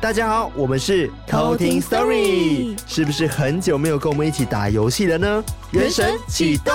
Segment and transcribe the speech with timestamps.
[0.00, 5.44] 大家好，我们是偷听 Story，是不是很久没有跟我们一起打游戏了呢？
[5.72, 6.72] 原神启动，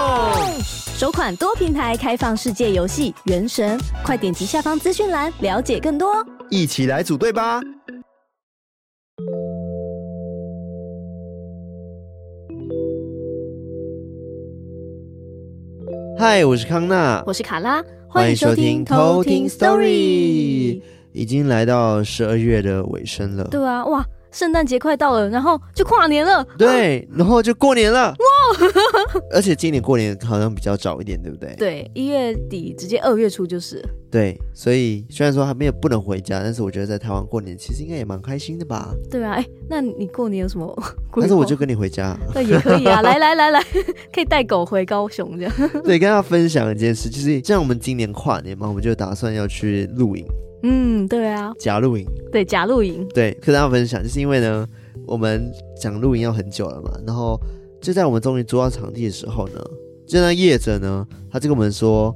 [0.97, 6.13] 首款多平台开放世界游戏《原神》，快点击下方资讯栏了解更多，
[6.49, 7.61] 一起来组队吧！
[16.19, 20.81] 嗨，我是康纳，我是卡拉，欢迎收听偷听 Story。
[21.13, 28.15] 已经来到十二月的尾声了，对啊，哇，圣诞节快到了，然后就跨年了，对，然后就过年了，哇，
[29.31, 31.55] 而且今年过年好像比较早一点，对不对？
[31.55, 33.83] 对，一月底直接二月初就是。
[34.11, 38.93] 对，所以虽然说还没有不能回家，但是我觉得在台湾过年其实应该也蛮开心的吧？
[39.09, 40.71] 对啊，哎，那你过年有什么？
[41.17, 43.63] 但是我就跟你回家，对，也可以啊， 来来来来，
[44.13, 45.53] 可以带狗回高雄这样。
[45.83, 50.23] 对，跟大家分享一件事，就是像我们今年跨年嘛，我们就打算要去露营。
[50.63, 54.65] 嗯，对啊，假露营，对，假露营，对，跟大家分享，就是因为呢，
[55.05, 57.37] 我们讲露营要很久了嘛，然后
[57.81, 59.61] 就在我们终于租到场地的时候呢，
[60.07, 62.15] 就那业者呢，他就跟我们说，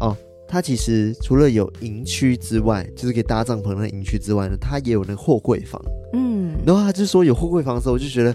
[0.00, 8.32] 哦，他其实除了有营区之外，就是可以搭帐篷的营区之外呢，他也有那个货柜房，嗯，然后他就说有货柜房的时候，我就觉得，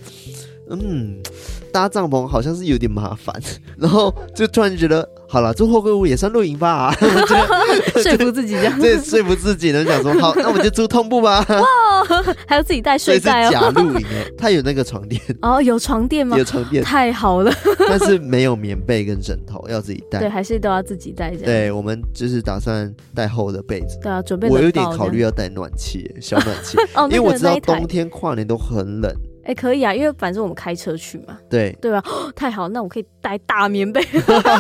[0.72, 1.18] 嗯，
[1.72, 3.34] 搭帐篷好像是有点麻烦，
[3.80, 5.08] 然后就突然觉得。
[5.34, 11.44] 好了，做货柜屋也算露营吧，啊，说服自己这样，对，说服自己能想说好，那我们就租通铺吧。
[11.50, 13.50] 哇，还要自己带睡袋哦。
[13.52, 14.06] 假露营，
[14.38, 16.38] 它有那个床垫哦，有床垫吗？
[16.38, 17.52] 有床垫，太好了。
[17.90, 20.20] 但是没有棉被跟枕头，要自己带。
[20.20, 21.46] 对，还是都要自己带这样。
[21.46, 23.98] 对，我们就是打算带厚的被子。
[24.04, 24.48] 对啊，准备。
[24.50, 29.12] 我有点考虑要带暖气，小暖气， 哦，因为我知道冬天跨年都很冷。
[29.44, 31.38] 哎、欸，可以啊，因为反正我们开车去嘛。
[31.50, 32.32] 对对吧、哦？
[32.36, 34.02] 太好，那我可以带大棉被，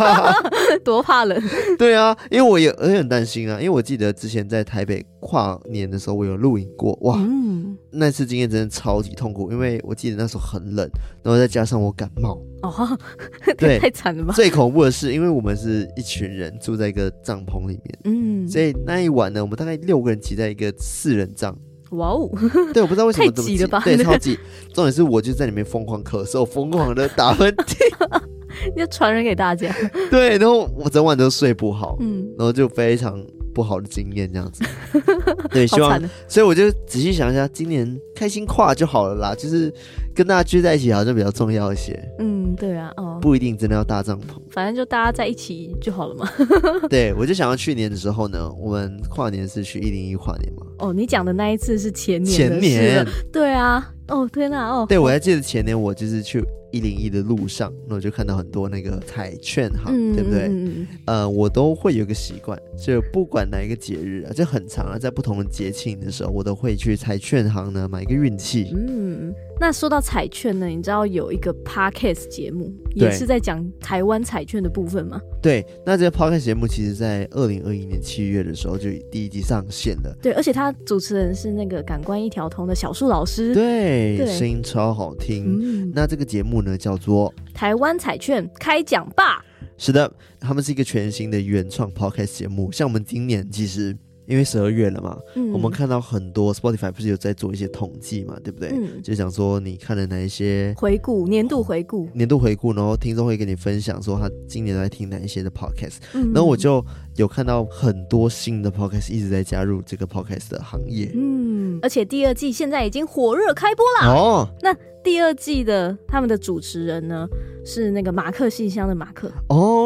[0.83, 1.41] 多怕冷。
[1.79, 10.85] 对啊，因为我也我也很担心啊，因为我记得之前在台北跨年的时候，我有露营过，哇，嗯、那次经验真的超级痛苦，因为我记得那时候很冷，
[11.23, 12.37] 然后再加上我感冒。
[12.63, 12.97] 哦，
[13.57, 14.33] 对，太惨了吧？
[14.33, 21.57] 最恐怖的是，因为我们是一群人住在一个帐篷里面，嗯，所以那一晚呢，我们大概六个人挤在一个四人帐。
[21.93, 22.29] 哇哦！
[22.73, 23.57] 对，我不知道为什么这么挤？
[23.57, 24.37] 对，超挤。
[24.73, 27.75] 重点是，我就在里面疯狂咳嗽，疯狂的打喷嚏，
[28.75, 29.73] 你要传染给大家。
[30.09, 34.63] 对，然后我整晚都睡不好，嗯，然后就非常不好的经验这样子。
[35.51, 39.71] 对，希望，所以我就仔细想一下，今年开心跨就好了啦，就是
[40.13, 41.97] 跟大家聚在一起好像比较重要一些。
[42.19, 46.27] 嗯，对啊，哦，不一定真的要搭帐篷，反正就大家在一起就好了嘛。
[46.89, 50.65] 对，我就想到去年的时候呢，我们跨年是去一零一跨年嘛。
[50.79, 53.89] 哦，你讲的那一次是前年，前年，对啊。
[54.09, 54.67] 哦天哪！
[54.67, 56.43] 哦，对，我还记得前年我就是去
[56.73, 60.47] 一零一的路上，那我就看到很多那个彩券行，嗯、对不对？
[60.49, 68.73] 嗯、呃，我都会有个习惯，就不管哪一个节日啊，就很长啊，在不同的节庆的时候，我都会去彩券行呢买一个运气。
[68.75, 69.31] 嗯。
[69.59, 75.21] 那说到彩券呢，你知道有一个 podcast 节目也是在讲台湾彩券的部分吗？
[75.41, 80.13] 对，那这个 podcast 节目其实在二零二一年七月的时候就第一集上线了。
[80.21, 85.59] 对，而且他主持人是那个感官一条通的小树老师，对，对声音超好听。
[85.61, 89.45] 嗯、那这个节目呢叫做台湾彩券开讲吧。
[89.77, 93.95] 是的，他们是一个全新的原创 podcast 节目，像我们今年其实。
[94.25, 98.69] 因为十二月了嘛，嗯、我们看到很多 Spotify 不是有在做一些统计嘛，对不对？
[98.69, 106.83] 嗯、就想说你看了哪一些回顾年度回顾，年度回顾，然后听众会跟你分享说他今年在听哪一些的 Podcast，嗯、然后我就
[107.15, 114.75] 有看到很多新的 Podcast 一直在加入这个 Podcast 的行业，嗯，而且第二季现在已经火热开播了哦，那。
[115.03, 117.27] 第二季的他们的主持人呢，
[117.65, 119.29] 是那个马克信箱的马克。
[119.49, 119.82] 哦，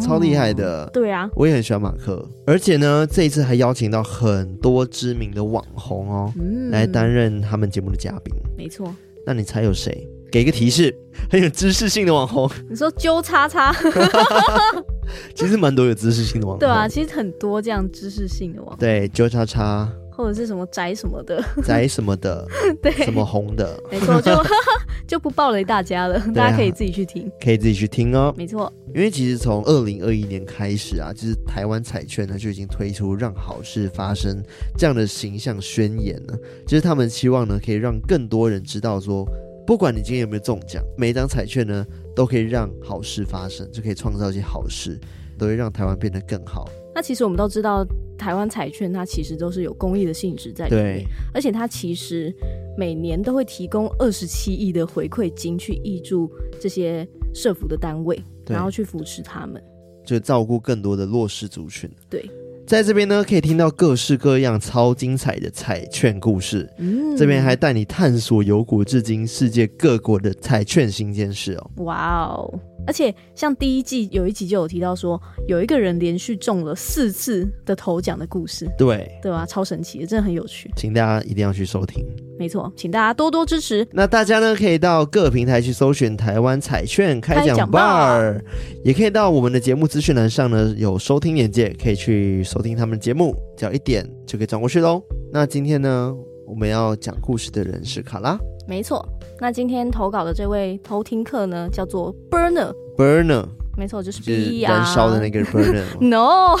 [0.00, 0.88] 超厉害的。
[0.92, 8.34] 对啊，我也很喜欢马克，而且呢，这一次还邀请到很多知名的网红哦，嗯、来担任他们节目的嘉宾。
[8.56, 8.94] 没错，
[9.26, 10.06] 那你猜有谁？
[10.30, 10.92] 给一个提示，
[11.30, 12.50] 很有知识性的网红。
[12.68, 13.72] 你说揪叉叉，
[15.32, 16.60] 其实蛮多有知识性的网红。
[16.60, 18.76] 对啊，其实很多这样知识性的网红。
[18.78, 19.88] 对，揪叉叉。
[20.16, 22.46] 或者是什么宅什么的， 宅什么的，
[22.80, 24.32] 对，什么红的，没错，就
[25.08, 28.72] 就不暴雷大家了，啊、大家可以自己去听，可以自己去听哦，没错。
[28.94, 34.40] 因为其实从二零二一年开始啊，就是台湾彩券呢就已经推出让好事发生
[34.78, 39.26] 这样的形象宣言了，就是他们希望呢可以让更多人知道说，
[39.66, 41.84] 不管你今天有没有中奖，每一张彩券呢
[42.14, 44.96] 都可以让好事发生，就可以创造一些好事，
[45.36, 46.68] 都会让台湾变得更好。
[46.94, 47.84] 那其实我们都知道，
[48.16, 51.04] 台湾彩券它其实都是有公益的性质在里面，
[51.34, 52.32] 而且它其实
[52.78, 56.30] 每年都会提供二十七亿的回馈金去挹注
[56.60, 59.60] 这些社服的单位，然后去扶持他们，
[60.06, 61.90] 就照顾更多的弱势族群。
[62.08, 62.24] 对，
[62.66, 66.70] 在这边呢，可以听到各式各样超精彩的彩券故事。
[66.78, 71.70] 嗯，这边还带你探索由古至今世界各国的彩券新鲜事哦。
[71.78, 72.60] 哇哦！
[72.86, 78.68] 而且像第一季有一集就有提到说，有一个人连续中了四次的头奖的故事。
[78.76, 79.46] 对，对吧？
[79.46, 80.70] 超神奇的，真的很有趣。
[80.76, 82.04] 请大家一定要去收听。
[82.38, 83.86] 没错，请大家多多支持。
[83.92, 88.40] 那大家呢，可以到各平台去搜寻台湾彩券开奖 bar，
[88.82, 95.00] 也可以到我们的节目资讯栏上呢有收听链接，可以去收听他们的节目，只要一点就可以转过去喽。
[95.32, 96.12] 那今天呢，
[96.46, 98.38] 我们要讲故事的人是卡拉。
[98.66, 99.06] 没错，
[99.40, 102.72] 那今天投稿的这位偷听客呢，叫做 Burner。
[102.96, 103.44] Burner，
[103.76, 105.84] 没错，就是 B E R 燃烧的那个 Burner。
[106.00, 106.56] No，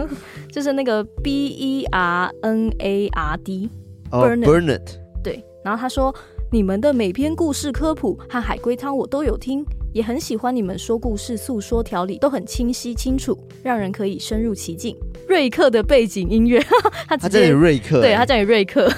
[0.52, 3.70] 就是那个 B E R N A R D。
[4.10, 4.82] 哦，Bernard。
[5.22, 6.14] 对，然后他说，
[6.52, 9.64] 你们的每篇故事科普和海龟汤我都有听，
[9.96, 14.94] 也很喜欢你们说故事、诉说条理都很清晰清楚，让人可以深入其境。
[15.26, 16.62] 瑞克的背景音乐，
[17.08, 18.92] 他直接他叫你瑞克，对他叫你瑞克。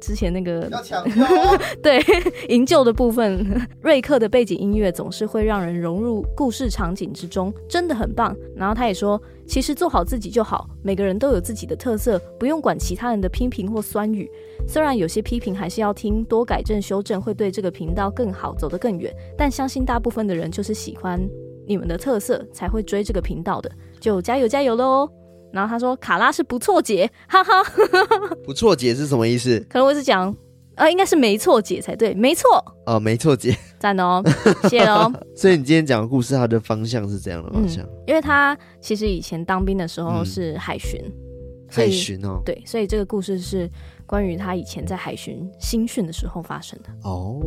[0.00, 1.24] 之前那个要抢救，
[1.80, 2.04] 对
[2.48, 3.46] 营救的部分，
[3.80, 8.36] 瑞克的背景音乐总是会让人融入故事场景之中，真的很棒。
[8.56, 14.30] 然后他也说，其实做好自己就好，每个人都有自己的特色，不用管其他人的批评或酸语。
[14.64, 19.12] 虽然有些批评还是要听，多改正修正会对这个频道更好，走得更远。
[19.36, 21.20] 但相信大部分的人就是喜欢
[21.66, 23.68] 你们的特色，才会追这个频道的，
[23.98, 25.10] 就加油加油喽！
[25.52, 27.64] 然后他说：“卡拉是不错姐，哈哈，
[28.44, 29.58] 不错姐是什么意思？
[29.68, 30.32] 可能我是讲，
[30.80, 32.48] 呃，应该是没错姐才对，没错
[32.86, 34.22] 哦，没错姐，赞哦，
[34.70, 35.12] 谢哦。
[35.36, 41.12] 所以你今天讲的故事，它的方向是这样的方向，嗯、因为他其实以前当兵的时候是海巡，嗯、
[41.70, 43.70] 海巡哦，对，所以这个故事是
[44.06, 46.88] 关于他以前在海巡新训的时候发生的。
[47.02, 47.38] 哦，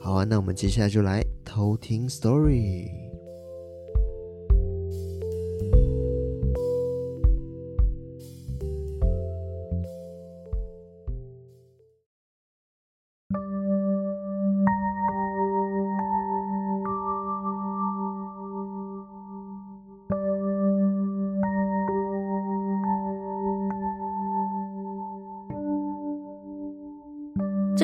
[0.00, 2.86] 好啊，那我们接下来就来偷听 story。”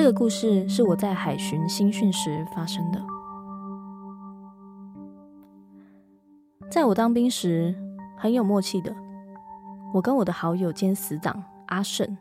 [0.01, 2.99] 这个故事是我在海巡新训时发生的。
[6.71, 7.75] 在我当兵时，
[8.17, 8.95] 很有默契的，
[9.93, 12.17] 我跟我的好友兼死党阿胜，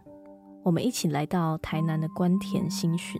[0.62, 3.19] 我们一起来到台南的官田新训。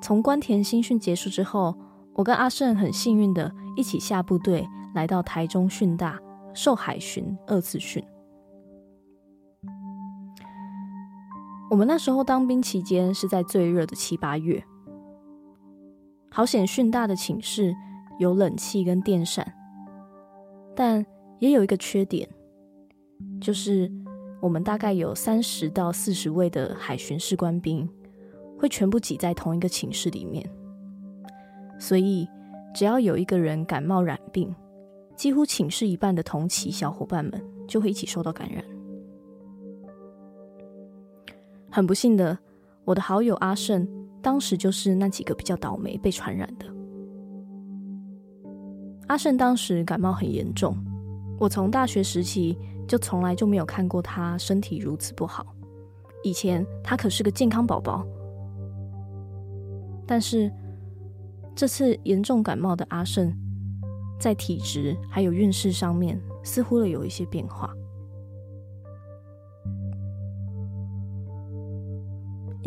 [0.00, 1.76] 从官田新训结束之后，
[2.14, 6.16] 我跟阿胜很幸运的一起下部队，来到台中训大
[6.54, 8.00] 受海巡二次训。
[11.70, 14.62] 我们那时候当兵期间是在最热的七八月，
[16.30, 17.74] 好险训大的寝室
[18.18, 19.46] 有冷气跟电扇，
[20.74, 21.04] 但
[21.40, 22.26] 也有一个缺点，
[23.38, 23.90] 就是
[24.40, 27.86] 我们大概有三十到四十位的海巡士官兵
[28.58, 30.48] 会全部挤在同一个寝室里面，
[31.78, 32.26] 所以
[32.74, 34.54] 只要有一个人感冒染病，
[35.14, 38.64] 几乎寝室一半的同期小伙伴们就会一起受到感染。
[41.70, 42.36] 很不幸的，
[42.84, 43.86] 我的好友阿胜
[44.22, 46.66] 当时就是那几个比较倒霉被传染的。
[49.06, 50.76] 阿胜当时感冒很严重，
[51.38, 55.46] 我从大学时期就从来就没有看过他身体如此不好。
[56.22, 58.04] 以前他可是个健康宝宝，
[60.06, 60.50] 但是
[61.54, 63.32] 这次严重感冒的阿胜，
[64.18, 67.72] 在体质还有运势上面似乎有一些变化。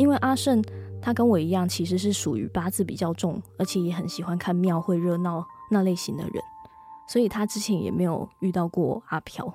[0.02, 0.60] 因为阿胜
[1.00, 6.42] 他跟我一样，其实是属于八字比较重，而且也很喜欢看庙会热闹那类型的人，
[7.06, 9.54] 所以他之前也没有遇到过阿飘。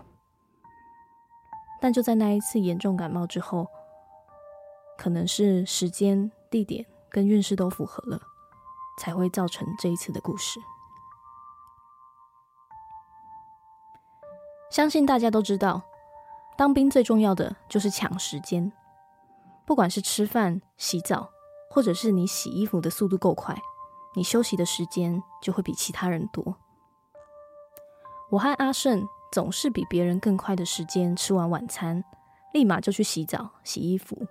[1.82, 3.68] 但就在那一次严重感冒之后，
[4.98, 8.22] 可能是时间、地点跟运势都符合了，
[8.98, 10.62] 才会造成这一次的故事。
[14.70, 15.82] 相信大家都知道，
[16.58, 18.72] 当兵最重要的就是抢时间。
[19.68, 21.30] 不管是吃饭、洗澡，
[21.70, 23.54] 或者是你洗衣服的速度够快，
[24.16, 26.56] 你休息的时间就会比其他人多。
[28.32, 32.02] 我和阿胜总是比别人更快的时间吃完晚餐，
[32.54, 34.26] 立马就去洗澡、洗衣服。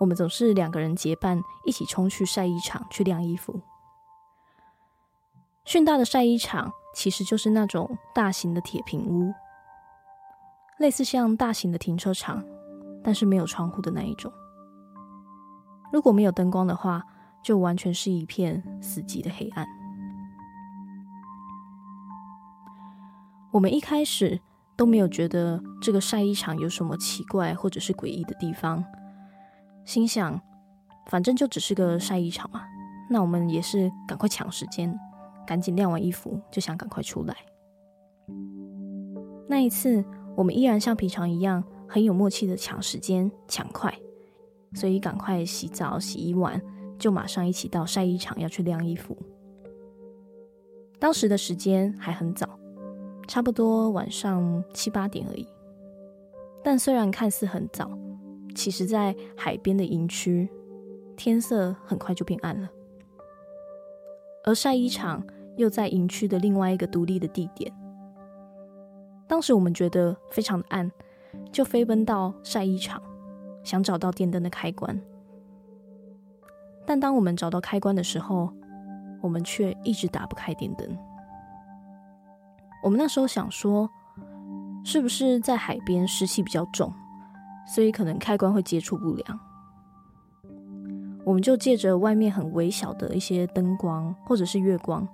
[0.00, 3.60] 我们总是两个人结伴一起冲去晒衣场去晾衣服。
[5.64, 9.32] 训大的晒衣场其实就是那种大型的铁皮屋，
[10.78, 12.44] 类似像大型的停车场。
[13.02, 14.32] 但是没有窗户的那一种。
[15.92, 17.02] 如果没有灯光的话，
[17.42, 19.66] 就完全是一片死寂的黑暗。
[23.50, 24.38] 我们一开始
[24.76, 28.84] 都没有觉得这个晒衣场有什么奇怪或者是诡异的地方，
[29.86, 30.40] 心想，
[31.06, 32.62] 反正就只是个晒衣场嘛，
[33.08, 34.94] 那我们也是赶快抢时间，
[35.46, 37.34] 赶紧晾完衣服就想赶快出来。
[39.48, 40.04] 那一次，
[40.36, 43.92] 我们依然像平常一样很有默契的抢时间抢快，
[44.74, 46.60] 所以赶快洗澡洗衣完，
[46.98, 49.16] 就马上一起到晒衣场要去晾衣服。
[50.98, 52.58] 当时的时间还很早，
[53.26, 55.46] 差不多晚上七八点而已。
[56.62, 57.90] 但虽然看似很早，
[58.54, 60.48] 其实在海边的营区，
[61.16, 62.68] 天色很快就变暗了。
[64.44, 65.24] 而晒衣场
[65.56, 67.72] 又在营区的另外一个独立的地点。
[69.28, 70.90] 当时我们觉得非常的暗，
[71.50, 73.02] 就飞奔到晒衣场，
[73.62, 75.00] 想找到电灯的开关。
[76.86, 78.52] 但当我们找到开关的时候，
[79.20, 80.96] 我们却一直打不开电灯。
[82.82, 83.90] 我们那时候想说，
[84.84, 86.92] 是不是在海边湿气比较重，
[87.66, 89.40] 所以可能开关会接触不良。
[91.24, 95.06] 我们就借着外面很微小的一些灯光或者是月光，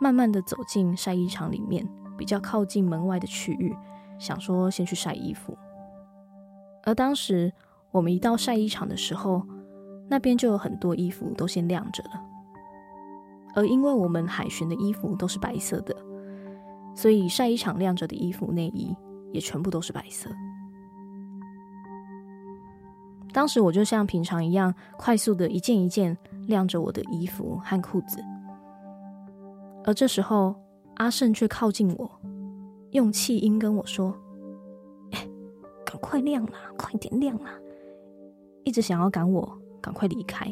[0.00, 1.86] 慢慢的走进晒衣场里面。
[2.16, 3.72] 比较靠近门外的区域，
[4.18, 5.56] 想说先去晒衣服。
[6.84, 7.52] 而当时
[7.90, 9.42] 我们一到晒衣场的时候，
[10.08, 12.24] 那边就有很多衣服都先晾着了。
[13.54, 15.94] 而因为我们海巡的衣服都是白色的，
[16.94, 18.94] 所以晒衣场晾着的衣服内衣
[19.32, 20.30] 也全部都是白色。
[23.32, 26.16] 当时我就像平常一样，快速的一件一件
[26.46, 28.22] 晾着我的衣服和裤子。
[29.84, 30.54] 而这时候，
[30.96, 32.10] 阿胜却靠近我，
[32.92, 34.14] 用气音跟我说：“，
[35.90, 37.50] 赶快亮啦，快点亮啦！”
[38.62, 40.46] 一直想要赶我赶快离开。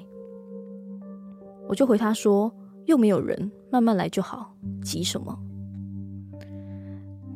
[1.68, 2.50] 我就回他说
[2.86, 5.38] ：“又没有人，慢慢来就好，急什么？”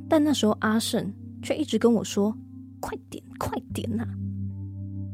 [0.08, 2.34] 但那时候阿胜却一直跟我说
[2.80, 4.06] ：“快点，快点呐！”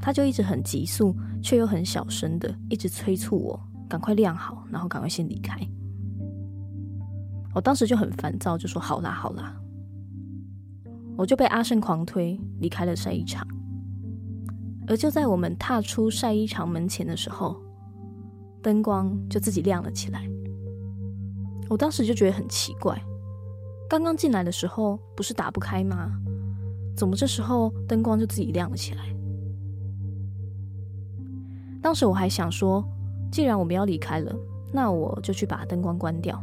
[0.01, 1.13] 他就一直很急速，
[1.43, 5.59] 却又很小声的一直催促我赶快晾好，然后赶快先离开。
[7.53, 9.61] 我当时就很烦躁，就说：“好啦，好啦。”
[11.17, 13.47] 我就被阿胜狂推离开了晒衣场。
[14.87, 17.61] 而就在我们踏出晒衣场门前的时候，
[18.63, 20.29] 灯光就自己亮了起来。
[21.69, 22.97] 我当时就觉得很奇怪，
[23.89, 26.13] 刚刚进来的时候不是打不开吗？
[26.97, 29.03] 怎么这时候灯光就自己亮了起来？
[31.83, 32.85] 当时我还想说，
[33.33, 34.35] 既然我们要离开了，
[34.73, 36.41] 那我就去把灯光关掉。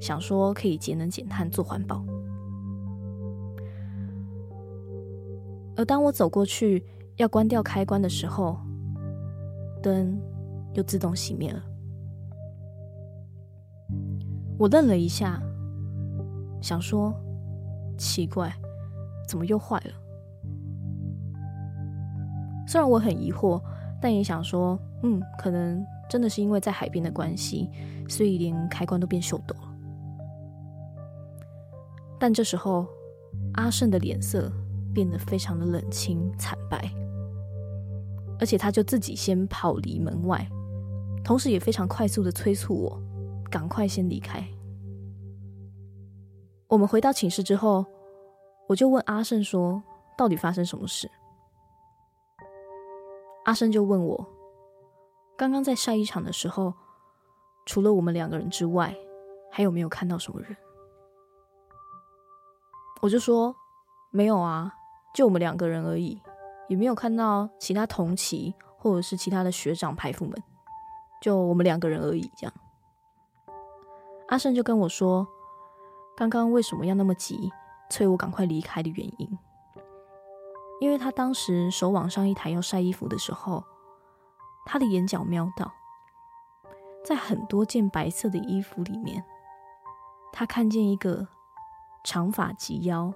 [0.00, 2.04] 想说可以节能减碳做环保，
[5.76, 6.84] 而当我走过去
[7.16, 8.58] 要关掉开关的时候，
[9.82, 10.18] 灯
[10.74, 11.62] 又自动熄灭了。
[14.58, 15.42] 我愣了一下，
[16.62, 17.14] 想说
[17.98, 18.52] 奇怪，
[19.28, 19.92] 怎么又坏了？
[22.66, 23.62] 虽然我很疑惑，
[24.00, 27.70] 但也想说，嗯，可能真的是因为在海边的关系，
[28.08, 29.76] 所以连开关都变锈斗了。
[32.18, 32.86] 但这时候，
[33.52, 34.50] 阿胜的脸色
[34.96, 36.90] 变得非常的冷清惨白，
[38.40, 40.48] 而且他就自己先跑离门外，
[41.22, 42.98] 同时也非常快速的催促我
[43.50, 44.42] 赶快先离开。
[46.66, 47.84] 我们回到寝室之后，
[48.66, 49.82] 我就问阿胜说
[50.16, 51.10] ：“到底发生什么事？”
[53.44, 54.26] 阿胜就问我
[55.36, 56.72] ：“刚刚在晒衣场的时候，
[57.66, 58.96] 除了我们两个人之外，
[59.52, 60.56] 还有没有看到什么人？”
[63.02, 63.54] 我就说
[64.10, 64.72] 没有啊，
[65.16, 66.20] 就我们两个人而已，
[66.68, 70.42] 也没有看到其他同期或者是其他的学长排副们，
[71.22, 72.30] 就我们两个人而已。
[72.36, 72.52] 这样，
[74.28, 75.26] 阿胜就跟我说，
[76.14, 77.50] 刚刚为什么要那么急
[77.88, 79.38] 催我赶快离开的原因，
[80.80, 83.64] 因为他当时手往上一抬要晒衣服的时候，
[84.66, 85.72] 他的眼角瞄到，
[87.02, 89.24] 在很多件白色的衣服里面，
[90.30, 91.26] 他看见一个。
[92.04, 93.12] 长发及腰，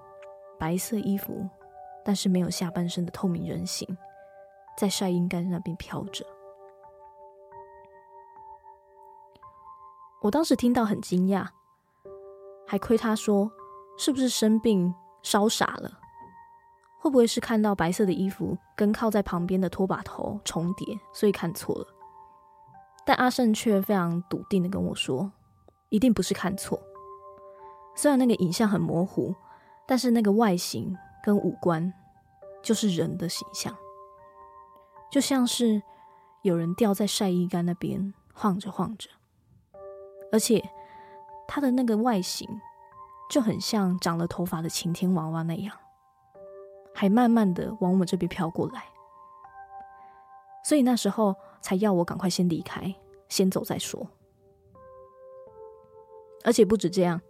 [0.58, 1.48] 白色衣服，
[2.04, 3.96] 但是没有下半身的透明人形，
[4.76, 6.24] 在晒衣杆那边飘着。
[10.22, 11.46] 我当时听到很惊讶，
[12.66, 13.50] 还亏他说
[13.96, 15.98] 是不是生病烧傻了？
[16.98, 21.86] 会不会是看到白色的衣服跟靠在旁边的拖把头重叠，所以看错了？
[23.06, 25.32] 但阿胜却非常笃定的跟我说，
[25.88, 26.78] 一定不是看错。
[27.96, 29.34] 虽然那个影像很模糊，
[29.86, 31.92] 但是那个外形跟五官
[32.62, 33.76] 就是人的形象，
[35.10, 35.82] 就像是
[36.42, 39.08] 有人吊在晒衣杆那边晃着晃着，
[40.32, 40.62] 而且
[41.46, 42.48] 他的那个外形
[43.30, 45.76] 就很像长了头发的晴天娃娃那样，
[46.94, 48.84] 还慢慢的往我们这边飘过来。
[50.62, 52.94] 所以那时候才要我赶快先离开，
[53.28, 54.06] 先走再说。
[56.44, 57.20] 而且不止这样，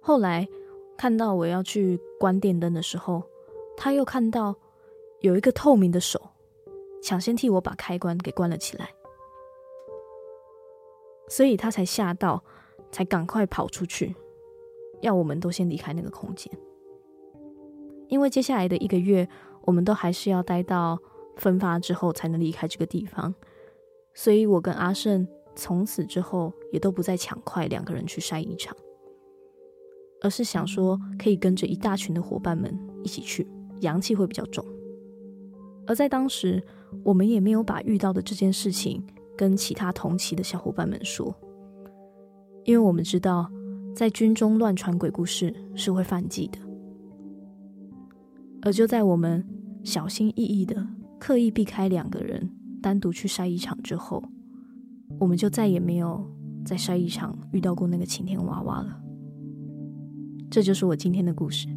[0.00, 0.46] 后来
[0.98, 3.22] 看到我要去关电灯的时候，
[3.76, 4.56] 他又看到
[5.20, 6.20] 有一个透明的手，
[7.00, 8.90] 抢先替我把开关给关了起来，
[11.28, 12.42] 所以他才吓到，
[12.90, 14.14] 才赶快跑出去，
[15.00, 16.52] 要我们都先离开那个空间。
[18.08, 19.28] 因为接下来的一个月，
[19.62, 20.98] 我们都还是要待到
[21.36, 23.32] 分发之后才能离开这个地方，
[24.14, 25.26] 所以我跟阿胜。
[25.54, 28.76] 从此之后，也都不再抢快两个人去晒衣场，
[30.22, 33.46] 而是想说可以跟着一大群的伙伴们一起去，
[33.80, 34.64] 阳气会比较重。
[35.86, 36.62] 而在当时，
[37.02, 39.02] 我们也没有把遇到的这件事情
[39.36, 41.34] 跟其他同期的小伙伴们说，
[42.64, 43.50] 因为我们知道，
[43.94, 46.58] 在军中乱传鬼故事是会犯忌的。
[48.62, 49.46] 而就在我们
[49.84, 50.86] 小心翼翼的
[51.18, 52.50] 刻意避开两个人
[52.82, 54.22] 单独去晒衣场之后。
[55.18, 56.22] 我们就再也没有
[56.66, 59.00] 在晒衣场遇到过那个晴天娃娃了。
[60.50, 61.68] 这就是我今天的故事。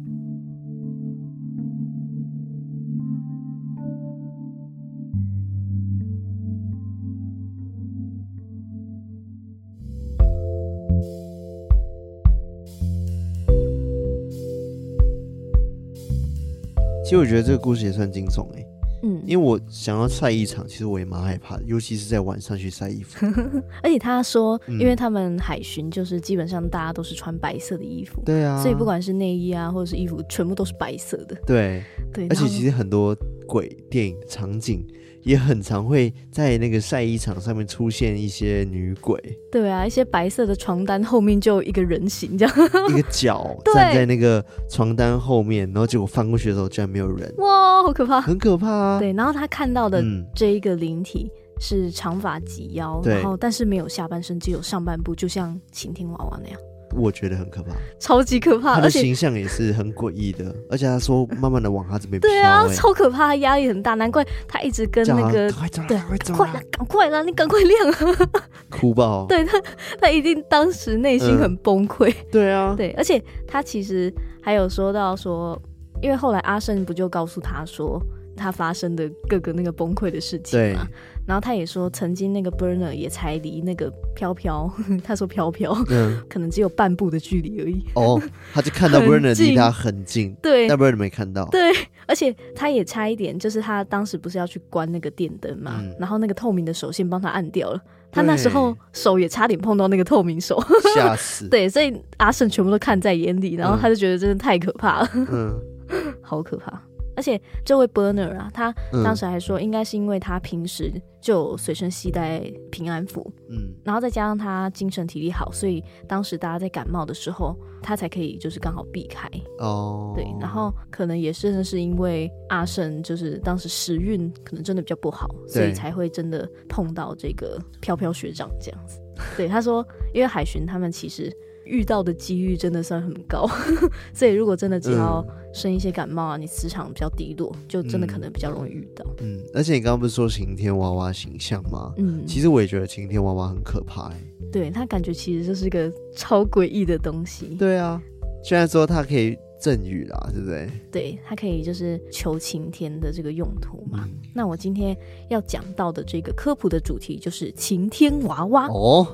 [17.04, 18.81] 其实我觉得这个故事也算惊悚欸。
[19.22, 23.24] 嗯，因为我想要晒衣场，其实我也蛮害怕的，尤其是在晚上去晒衣服。
[23.82, 31.36] 而且他说，因为他们海巡就是基本上大家都是穿白色的衣服，对啊，所以不管是内衣啊或者是衣服，全部都是白色的。
[31.46, 34.86] 对对，而且其实很多鬼电影场景。
[35.22, 39.18] 也很常会在那个晒衣场上面出现一些女鬼，
[39.50, 42.54] 对啊，一些白色的床单后面就有一个人形这样，
[42.90, 48.98] 一个 脚站在那个床单后面，然后结果翻过去的时候居然没有人，哇，好可怕，很可怕啊。
[48.98, 50.02] 对，然后他看到的
[50.34, 56.58] 这一个灵体是长发及腰，嗯，然后但是没有下半身，只有上半部，就像晴天娃娃那样。
[56.94, 58.76] 我觉得很可怕，超级可怕。
[58.76, 62.28] 他的形象也是很诡异的，而且他说慢慢的往他这边飘。
[62.28, 68.28] 对啊，超可怕，压力很大，难怪他一直跟那个对，快走，快啦，赶快啦，你赶快亮，
[68.70, 69.26] 哭爆。
[69.28, 69.60] 对他，
[70.00, 72.10] 他一定当时内心很崩溃。
[72.10, 72.26] 嗯。
[72.30, 75.60] 对啊，对，而且他其实还有说到说，
[76.00, 78.00] 因为后来阿胜不就告诉他说
[78.36, 80.86] 他发生的各个那个崩溃的事情嘛。
[81.24, 84.68] 然后他也说，曾经那个 Burner 也才离那个飘飘，
[85.04, 87.84] 他说飘飘，嗯，可能只有半步的距离而已。
[87.94, 88.20] 哦，
[88.52, 91.44] 他就看到 Burner 离他很近，对，但 Burner 没看到。
[91.46, 91.70] 对，
[92.06, 100.60] 而且他也差一点，就是他当时不是要去关那个电灯嘛，嗯、然后那个透明的手先帮他按掉了，他那时候手也差点碰到那个透明手，
[100.96, 101.46] 吓死。
[101.50, 105.54] 对，所以阿胜全部都看在眼里，然后他就觉得真的太可怕了，嗯，
[106.20, 106.82] 好可怕。
[107.22, 119.30] 而且这位 Burner 啊，他当时还说，应该是因为他平时就随身携带平安符，嗯，然后再加上他精神体力好，所以当时大家在感冒的时候，他才可以就是刚好避开
[119.60, 120.12] 哦。
[120.16, 128.98] 对，然后可能也是是因为阿胜就是当时时运可能真的比较不好，所以才会真的碰到这个飘飘学长这样子。
[129.36, 131.32] 对，他说，因为海巡他们其实。
[131.64, 133.48] 遇到的机遇真的算很高，
[134.12, 139.04] 所以如果真的只要生一些感冒啊，嗯、你磁场比较低落，就真的可能比较容易遇到。
[139.20, 141.92] 嗯，而且你刚刚不是说晴天娃娃形象吗？
[141.98, 144.16] 嗯，其实我也觉得晴天娃娃很可怕、欸。
[144.50, 147.46] 对，他感觉其实就是个超诡异的东西。
[147.58, 148.00] 对啊，
[148.44, 150.68] 虽然说它可以阵雨啦，对不对？
[150.90, 154.04] 对，它可以就是求晴天的这个用途嘛。
[154.06, 154.94] 嗯、那我今天
[155.30, 159.06] 要讲到的这个科普的主题就是晴天娃娃哦。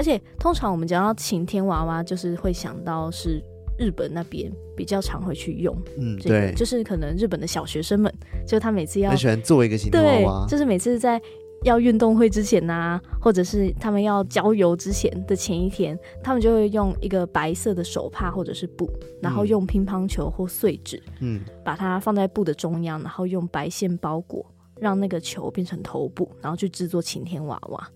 [0.00, 3.38] 而且通常我们讲到晴天娃娃，就是会想到是
[3.78, 8.10] 日本那边比较常会去用，嗯，对，就是可能日本的小学生们，
[8.46, 11.20] 就他每次要很喜欢做一个晴天娃娃，对，就是每次在
[11.64, 27.86] 要运动会之前呐、啊，或者是他们要郊游之前的前一天，他们就会用一个白色的手帕或者是布，然后用乒乓球或碎纸，嗯，把它放在布的中央，然后用白线包裹，让那个球变成头部，然后去制作晴天娃娃。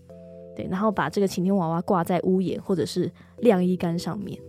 [0.56, 4.40] 对，然后把这个晴天娃娃挂在屋檐或者是晾衣杆上面，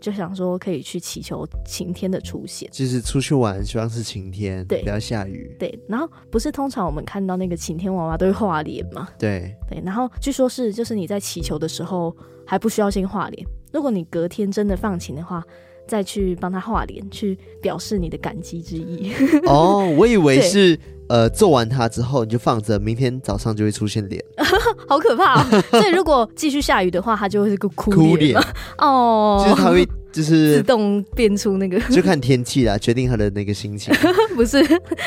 [0.00, 2.68] 就想说可以去祈求晴天的出现。
[2.72, 5.54] 就是出去玩，希望是晴天，对，不要下雨。
[5.58, 9.08] 对，然后不是通常我们看到那个晴天娃娃都会画脸吗？
[9.18, 12.14] 对对，然后据说是就是你在祈求的时候
[12.46, 15.42] 还不需要先画脸，如果你隔天真的放晴的话，
[15.86, 19.12] 再去帮他画脸，去表示你的感激之意。
[19.46, 20.78] 哦，我以为是。
[21.08, 24.20] 呃，做完它之后你就放着，明天早上就会出现脸，
[24.88, 25.62] 好可怕哦！
[25.70, 28.36] 所以如果继续下雨的话，它就会是个哭脸。
[28.78, 33.94] 哦，就是它会就是自动变出那个，就看天气啦，决定它的那个心情。
[34.34, 34.60] 不是，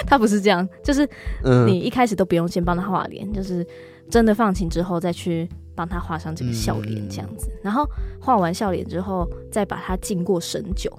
[0.08, 1.06] 它不是这样，就是
[1.44, 3.68] 嗯，你一开始都不用先帮他画脸，就是
[4.10, 7.88] 真的放晴之后再去帮他画上这个笑脸这样子，嗯、然后
[8.20, 10.92] 画完笑脸之后，再把它浸过神酒，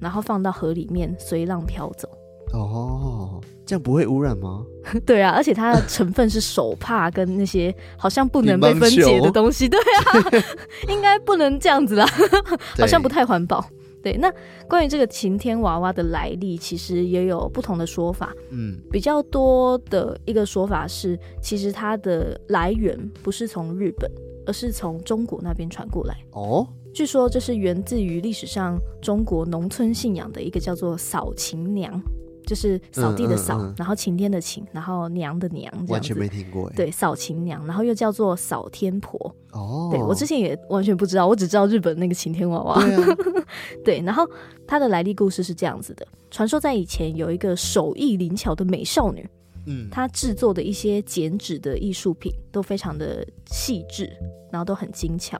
[0.00, 2.08] 然后放到河里面随浪飘走。
[2.52, 4.64] 哦，这样不会污染吗？
[5.06, 9.68] 对啊，而且它的成分是手帕跟那些好像不能被分解的东西。
[9.68, 10.42] 对啊，
[10.90, 12.04] 应该不能这样子啦，
[12.80, 13.64] 好像不太环保。
[14.06, 14.32] 对，那
[14.68, 18.32] 关于这个晴天娃娃的来历，其实也有不同的说法。
[18.50, 24.08] 嗯，比较多的一个说法是，其实它的来源不是从日本，
[24.46, 26.18] 而是从中国那边传过来。
[26.30, 26.64] 哦，
[26.94, 32.00] 据说这是源自于历史上中国农村信仰的一个叫做扫晴娘。
[32.46, 36.70] 就是扫地的扫，嗯嗯嗯、然后晴天的晴，然后娘的娘，完全没听过。
[36.70, 39.18] 对，扫晴娘，然后又叫做扫天婆。
[39.50, 42.80] 哦，对，我之前也完全不知道，我只知道日本那个晴天娃娃。
[42.80, 43.16] 对，啊、
[43.84, 44.24] 对，然后
[44.64, 49.28] 它的来历故事是这样子的：传说在以前有一个手艺灵巧的美少女，
[49.66, 54.08] 嗯，她制作的一些剪纸的艺术品都非常的细致，
[54.52, 55.36] 然后都很精巧，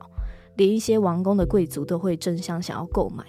[0.57, 3.23] 连一些王宫的贵族都会争相想要购买。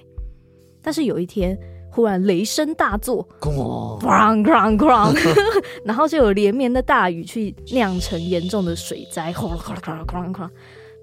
[0.82, 1.56] 但是有一天。
[1.98, 4.00] 突然雷声大作，哐
[4.44, 5.12] 哐哐，
[5.82, 10.48] 然后就有连绵的大雨去酿成严重的水灾，哐哐哐哐哐，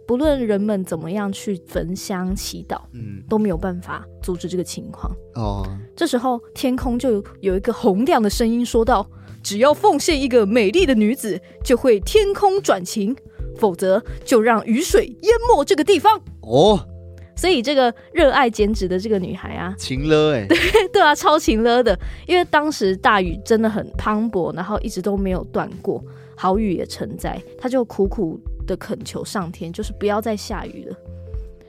[0.08, 5.14] 不论人们怎么样去焚香祈祷，嗯，都没有办法阻止这个情况。
[5.34, 9.06] 哦，这时候天空就有一个洪亮的声音说道
[9.44, 13.14] ：“只要奉献一个美丽的女子，就会天空转晴；
[13.58, 16.88] 否则，就让雨水淹没这个地方。”哦。
[17.36, 20.58] 所以这个热爱剪纸的这个女孩啊，情勒哎，对
[20.94, 21.98] 对啊，超情勒的。
[22.28, 26.04] 因为当时大雨真的很磅礴，然后一直都没有断过，
[26.36, 30.96] 好雨也成灾，她就苦苦的恳求上天，就是不要再下雨了。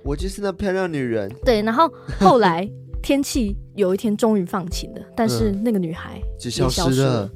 [0.02, 1.31] 我就是那漂亮女人。
[1.44, 2.68] 对，然后后来
[3.02, 6.92] 天气有一天终于放晴了，但是那个女孩就消失了。
[6.92, 7.31] 失了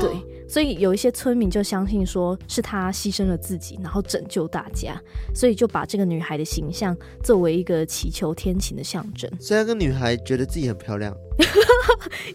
[0.00, 0.10] 对。
[0.50, 5.00] 所以有一些村民就相信说是他牺牲了自己，然后拯救大家，
[5.32, 9.30] 所以就把这个女孩的形象作为一个祈求天晴的象征。
[9.38, 11.14] 所以那个女孩觉得自己很漂亮，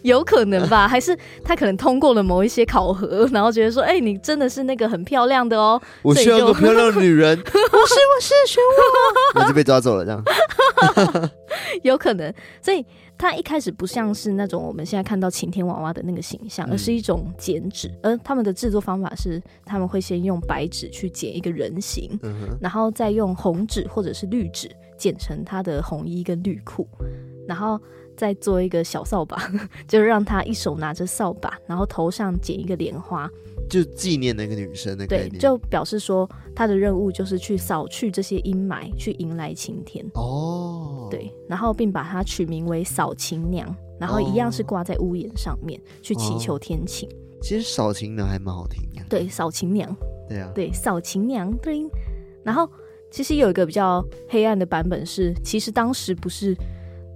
[0.00, 0.88] 有可能吧？
[0.88, 8.62] 还是她可能通过了某一些考核，然后觉得说：“哎、欸，你真的是那个很漂亮的哦。”我需要个漂亮的女人， 不是我是选
[9.34, 10.24] 我， 我就被抓走了这样。
[11.84, 12.82] 有可能，所以。
[13.18, 17.90] 它一开始不像是那种我们现在看到晴天娃娃的那个形象，而是一种剪纸。
[18.02, 22.18] 而他们的制作方法是，他们会先用白纸去剪一个人形，
[22.60, 26.86] 然后再用红纸或者是绿纸剪成他的红衣跟绿裤，
[27.48, 27.80] 然后
[28.16, 29.50] 再做一个小扫把，
[29.88, 33.30] 就是让他一手拿着扫把，然后头上剪一个莲花。
[33.68, 40.04] 就纪念那个女生的概念，对，就表示说她的任务就是去扫去这些阴霾，去迎来晴天。
[40.14, 47.08] 哦，对，然后并把它取名为扫晴娘，然后一样是挂在屋檐上面，哦、去祈求天晴。
[47.42, 49.04] 其实扫晴娘还蛮好听的。
[49.08, 49.94] 对，扫晴娘。
[50.28, 50.50] 对啊。
[50.54, 51.52] 对，扫晴娘。
[51.58, 51.82] 对。
[52.44, 52.68] 然后
[53.10, 56.56] 其实有一个比较黑暗的版本是，其实当时不是。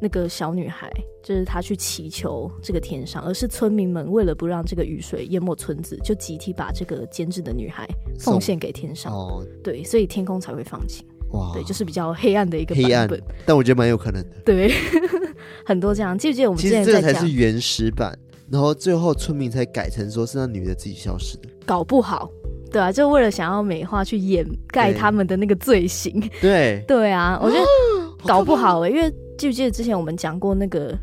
[0.01, 0.91] 那个小女孩
[1.23, 9.13] 就是她去祈求这个天上，而是村民们为了不让这个雨水淹没村子，就集体把这个监制的女孩奉献给天上。
[9.13, 11.07] 哦，对，所以天空才会放晴。
[11.33, 12.91] 哇，对，就是比较黑暗的一个版本。
[12.91, 13.09] 黑暗，
[13.47, 14.37] 但我觉得蛮有可能的。
[14.45, 14.73] 对，
[15.65, 16.19] 很多这样。
[16.19, 17.03] 记不记得我们之前在讲？
[17.03, 18.19] 这个才是原始版，
[18.51, 21.49] 然后最后村民才改成说是那女的自己消失的。
[21.65, 22.29] 搞不好，
[22.73, 26.21] 对啊，就为了想要美化去掩盖他们的那个罪行。
[26.41, 27.63] 对，对啊，我觉得
[28.25, 29.15] 搞不好哎、欸，因为。
[29.41, 30.95] 记不记得之前我们讲过那个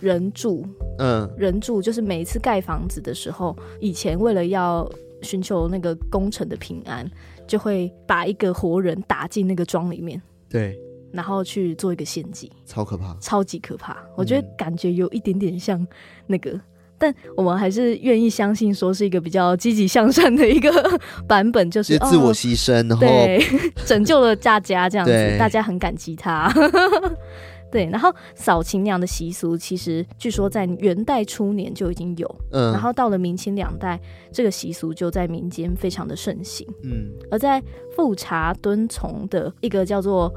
[0.00, 0.64] 人住？
[1.00, 4.88] 嗯，人住就是每一次盖房子的时候，以前为了要
[5.22, 7.04] 寻求那个工程的平安，
[7.48, 10.78] 就会把一个活人打进那个庄里面，对，
[11.10, 13.96] 然后去做一个献祭，超可怕，超级可怕。
[14.16, 15.84] 我觉得感觉有一点点像
[16.28, 16.60] 那个，嗯、
[17.00, 20.70] 但我们还是愿意相信说是一个比较积极向善的一个
[21.26, 23.42] 版本，就是自我牺牲，哦、然后对
[23.86, 26.52] 拯救了大家这样子，大家很感激他。
[27.72, 33.98] 对，然后扫晴娘的习俗其实据说在元代初年就已经有，嗯，然后到了明清两代，
[34.30, 37.62] 这个习俗就在民间非常的盛行，嗯，而在
[37.96, 40.30] 富察敦从的一个叫做。《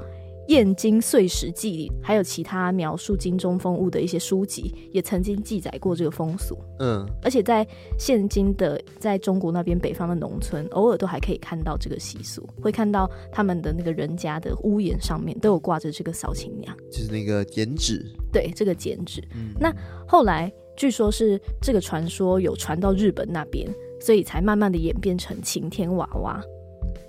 [0.47, 6.57] 燕京岁时记》里还有其他描述京中风物的一些书籍，也曾经记载过这个风俗。
[6.79, 7.65] 嗯，而且在
[7.97, 18.05] 现今的在中国那边北方的农村，偶尔都还可以看到这个习俗，会看到他们的那个人家的屋檐上面都有挂着这个扫晴娘，就是那个剪纸。
[18.31, 19.21] 对，这个剪纸。
[19.35, 19.73] 嗯，那
[20.07, 23.65] 后来据说是这个传说有传到日本那边，
[24.01, 26.43] 所以才慢慢的演变成晴天娃娃。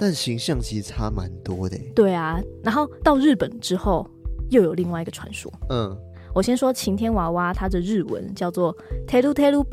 [0.04, 1.78] 但形象其实差蛮多的。
[1.94, 4.06] 对啊，然后到日本之后，
[4.50, 5.50] 又有另外一个传说。
[5.70, 5.96] 嗯，
[6.34, 8.70] 我先说晴天娃娃，它的日文叫做
[9.08, 9.64] 听哦，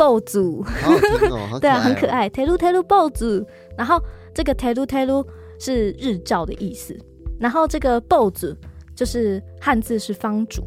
[0.80, 2.30] 好可爱哦对啊，很可爱。
[2.30, 3.46] teru teru bozu，
[3.78, 4.02] 然后
[4.34, 5.28] 这个 teru teru
[5.60, 6.98] 是日照的意思，
[7.38, 8.56] 然后这个 bozu
[8.96, 10.64] 就是汉字是方主，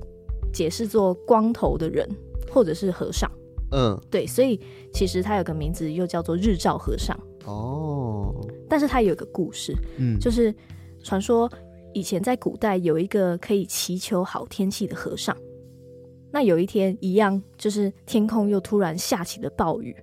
[0.52, 2.06] 解释做光头的人
[2.52, 3.30] 或者是和尚。
[3.72, 4.60] 嗯，对，所以
[4.92, 7.18] 其实它有个名字，又叫做日照和尚。
[7.46, 10.54] 哦，但是它有一个故事，嗯，就是
[11.02, 11.50] 传说
[11.92, 15.36] 以前在古代有一个可以祈求好天气的和尚。
[16.32, 19.94] 那有一天一样，就是天空又突然下起了暴雨，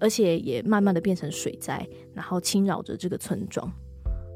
[0.00, 3.72] 而且也慢慢的变成水灾，然后侵扰着这个村庄。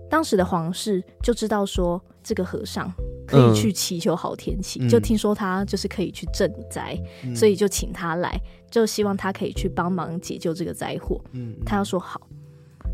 [0.09, 2.93] 当时的皇室就知道说，这个和尚
[3.27, 8.39] 可以去祈求好天气，嗯、就听说他就是可以去赈灾，嗯、所以就请他来，
[8.71, 11.21] 就希望他可以去帮忙解救这个灾祸。
[11.33, 12.21] 嗯，他要说好，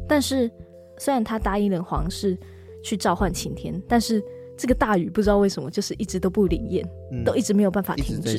[0.09, 0.51] 但是
[0.99, 2.37] 虽然他答应了皇室
[2.83, 4.23] 去召唤晴天，但是
[4.57, 8.39] 这个大雨不知道为什么就是一直都不灵验，嗯、都一直没有办法停止。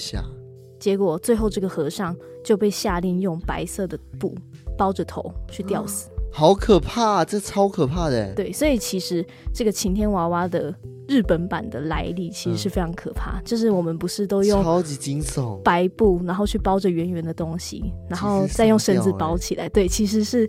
[0.80, 4.34] 结果最后这个和尚就被下令用白色的布
[4.78, 6.10] 包着头去吊死。
[6.10, 8.32] 嗯好可怕，这超可怕的。
[8.36, 10.72] 对，所以其实这个晴天娃娃的
[11.08, 13.40] 日本版的来历其实是非常可怕。
[13.40, 19.68] 嗯、就是我们不是都用超级惊悚白布，然后去包着圆圆的东西，然后再用绳子包起来。
[19.70, 20.48] 对，其实是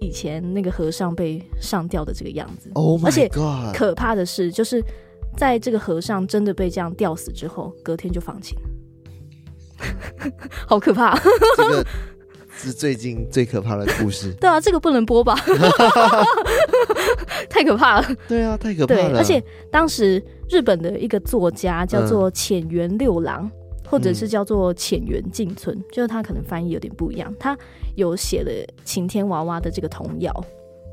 [0.00, 2.70] 以前那个和尚被上吊的这个样子。
[2.74, 3.28] Oh God，而且
[3.74, 4.82] 可怕的是，就是
[5.36, 10.32] 在这个和尚真的被这样吊死之后，隔天就放晴了，
[10.66, 11.16] 好可怕。
[11.56, 11.86] 这个
[12.52, 14.32] 是最近最可怕的故事。
[14.40, 15.36] 对啊，这个不能播吧？
[17.48, 18.16] 太可怕了。
[18.28, 19.10] 对啊，太可怕了。
[19.10, 23.50] 对，而且当时日本的一个作家叫做浅原六郎，嗯、
[23.89, 27.33] 或者是叫做浅原敬村，嗯、就是他可能翻译有点不一样。
[27.39, 27.57] 他
[27.95, 28.51] 有写了
[28.83, 30.31] 晴天娃娃的这个童谣。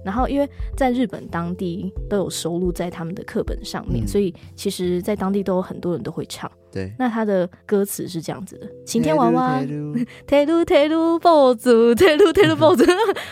[0.05, 6.51] 然后，因为在日本当地都有收录在他们的课本上面，嗯、所以其实，在当地都有很多人都会唱。
[6.73, 12.85] 对，那他的歌词是这样子的：晴天娃娃，テ ルテル坊主，テルテル坊主，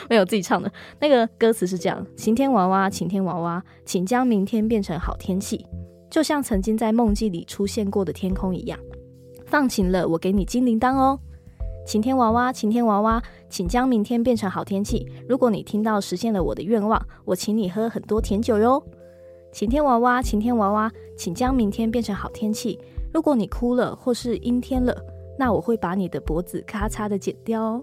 [0.09, 0.71] 没有自己唱的。
[1.01, 5.67] 那个歌词是这样：晴天娃娃，晴天娃娃，请将明天变成好天气，
[6.09, 8.79] 就像曾经在梦境里出现过的天空一样。
[9.56, 11.18] 放晴了，我给你金铃铛哦。
[11.88, 15.10] 晴天娃娃，晴天娃娃，请将明天变成好天气。
[15.30, 18.84] 如果你听到实现了我的愿望，我请你喝很多甜酒哟。
[19.54, 22.78] 晴天娃娃，晴天娃娃，请将明天变成好天气。
[23.14, 24.94] 如果你哭了或是阴天了，
[25.40, 27.80] 那我会把你的脖子咔嚓的剪掉哦。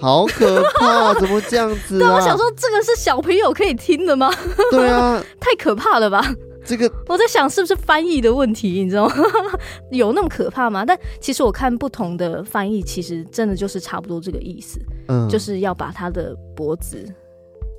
[0.00, 2.06] 好可怕，怎么这样子啊？
[2.06, 4.30] 对，我想说这个是小朋友可以听的吗？
[4.70, 6.24] 对啊， 太可怕了吧。
[6.68, 9.14] 这个我在想是不是翻译的问题，你知道吗？
[9.90, 10.84] 有那么可怕吗？
[10.84, 14.78] 但其实我看不同的翻译，其实真的就是差不多这个意思，
[15.08, 17.02] 嗯，就是要把他的脖子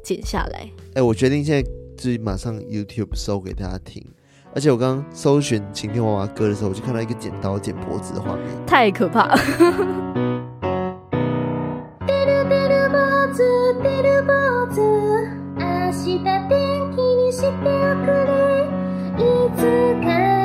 [0.04, 0.62] 剪下来。
[0.62, 1.62] 哎、欸，我决定现在
[1.96, 4.04] 就马上 YouTube 搜给大家听，
[4.56, 9.38] 而且我刚刚搜寻晴天娃娃歌的时候，我就看到一个剪刀剪脖子的画面，太可怕了。
[19.58, 20.39] 我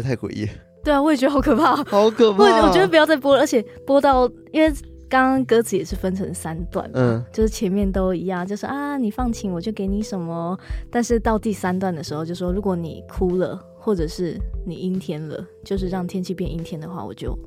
[0.00, 0.48] 觉得太诡异。
[0.82, 2.42] 对啊，我也觉得好可怕，好可怕。
[2.42, 4.72] 我我觉得不要再播了，而且播到，因为
[5.10, 10.58] 刚刚歌词也是分成三段，嗯，就是前面都一样，就是啊，你放晴我就给你什么，
[10.90, 17.38] 但是到第三段的时候就说，如果你哭了，或者是你阴天了，就是让天气变阴天的话，我就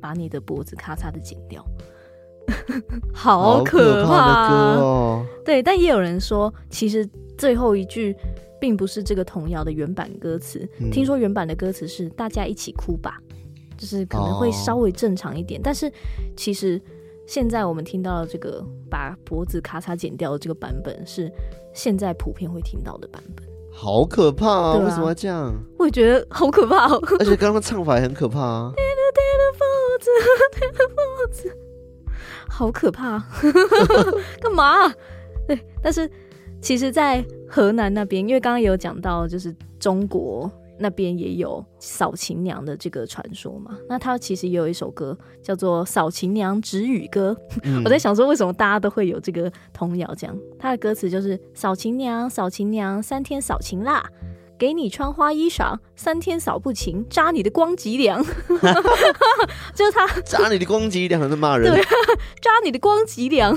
[0.00, 1.62] 把你的脖子咔嚓的剪掉。
[3.12, 5.26] 好可怕，好可怕的歌哦。
[5.44, 8.16] 对，但也有人说，其实最后一句。
[8.62, 13.20] 并不是这个童谣的原版歌词，嗯、听说原版的歌词是“大家一起哭吧”，
[13.76, 15.60] 就是可能会稍微正常一点。
[15.60, 15.92] 哦、但是
[16.36, 16.80] 其实
[17.26, 21.28] 现在我们听到的这个把脖子咔嚓剪掉的这个版本，是
[21.74, 23.44] 现在普遍会听到的版本。
[23.72, 24.74] 好可怕啊！
[24.76, 25.52] 为什么要这样？
[25.76, 27.02] 我也觉得好可怕哦。
[27.18, 28.72] 而且刚刚唱法也很可怕啊！
[32.48, 33.18] 好可怕！
[34.40, 34.88] 干嘛？
[35.48, 36.08] 对，但是。
[36.62, 40.48] 其实，在河南那边，因为刚刚有讲到，就是中国
[40.78, 43.76] 那边也有扫琴娘的这个传说嘛。
[43.88, 47.36] 那他其实也有一首歌叫做《扫琴娘指语歌》。
[47.64, 50.14] 嗯、 我在想说，为什么大家都会有这个童谣？
[50.14, 54.02] 这样，他的歌词就是：扫琴娘，扫琴娘，三天扫琴啦。
[54.62, 58.24] 给你穿花衣裳，三天扫不勤，扎你的光脊梁。
[59.74, 61.68] 就是他 扎你的光脊梁，在骂人。
[61.74, 61.82] 对，
[62.40, 63.52] 扎你的光脊梁，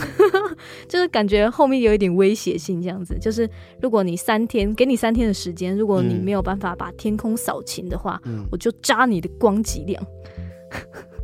[0.90, 3.16] 就是感觉后面有一点威胁性，这样子。
[3.22, 3.48] 就是
[3.80, 10.04] 如果你三天，给你三天的时间，如果你没有办法把天空扫晴的话，嗯、我就扎你的光脊梁。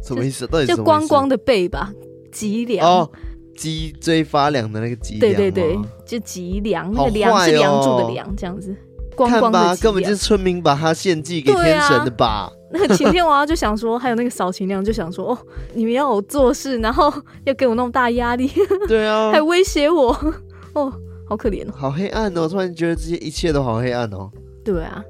[0.04, 0.48] 什么意思？
[0.68, 1.92] 就光光的背吧，
[2.32, 2.88] 脊梁。
[2.88, 3.12] 哦，
[3.58, 5.34] 脊椎发凉的那个脊梁。
[5.34, 8.78] 对对对，就脊梁，那个梁是梁柱的梁，这样子。
[9.16, 12.26] 光光看吧，根本就是村民把他献祭给天神的吧？
[12.26, 15.38] 啊、那个晴天娃娃就想说，还有那个扫晴娘就想说，哦，
[15.74, 17.12] 你们要我做事，然后
[17.46, 18.50] 要给我那么大压力，
[18.88, 20.10] 对啊， 还威胁我，
[20.74, 20.92] 哦，
[21.28, 22.48] 好可怜哦，好黑暗哦！
[22.48, 24.30] 突然觉得这些一切都好黑暗哦。
[24.64, 25.04] 对啊，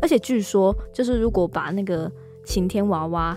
[0.00, 2.10] 而且据说，就是如果把那个
[2.44, 3.36] 晴天娃娃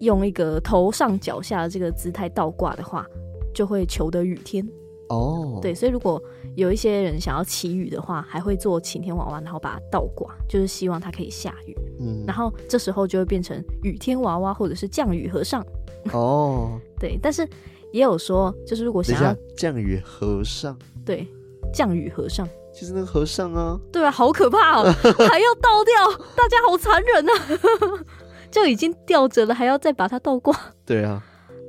[0.00, 3.06] 用一个头上脚下的这个姿态倒挂的话，
[3.54, 4.66] 就会求得雨天。
[5.10, 6.22] 哦，对，所以如果
[6.54, 11.76] 有一些人想要祈雨的话，还会做晴天娃娃，然后把它倒挂，就是希望它可以下雨。
[11.98, 15.66] 嗯，然后这时候就会变成雨天娃娃，或者是降雨和尚。
[16.12, 17.44] 哦， 对，但是
[17.92, 21.26] 也有说，就是如果想要降雨和尚，对，
[21.74, 23.76] 降雨和尚，就是那个和尚啊。
[23.92, 28.04] 对啊，好可怕哦， 还要倒掉，大家好残忍啊！
[28.48, 30.56] 就已经吊着了，还要再把它倒挂。
[30.86, 31.20] 对啊，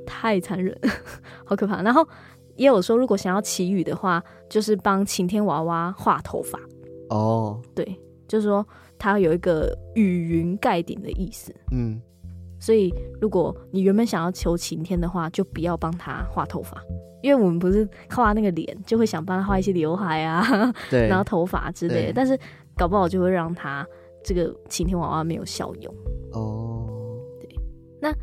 [0.06, 0.78] 太残忍，
[1.44, 1.82] 好可怕。
[1.82, 2.06] 然后。
[2.56, 6.58] 也有说，如果想要祈雨的话，就是帮晴天娃娃画头发。
[7.08, 8.66] 哦，对，就是说
[8.98, 11.54] 它有一个雨云盖顶的意思。
[11.72, 12.00] 嗯，
[12.60, 16.82] 所以如果你原本想要求晴天的话，就不要帮他画头发，
[17.22, 20.44] 因为我们不是画那个脸，就会想帮他画一些刘海啊，
[20.90, 22.38] 对，然后头发之类的，但是
[22.76, 23.86] 搞不好就会让他
[24.24, 25.94] 这个晴天娃娃没有效用。
[26.32, 26.86] 哦，
[27.40, 27.48] 对，
[28.00, 28.14] 那